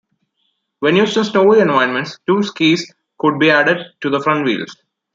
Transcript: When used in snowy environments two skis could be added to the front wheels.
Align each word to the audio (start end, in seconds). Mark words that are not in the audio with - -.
When 0.79 0.95
used 0.95 1.15
in 1.15 1.25
snowy 1.25 1.59
environments 1.59 2.17
two 2.25 2.41
skis 2.41 2.91
could 3.19 3.37
be 3.37 3.51
added 3.51 3.85
to 4.01 4.09
the 4.09 4.19
front 4.19 4.45
wheels. 4.45 4.75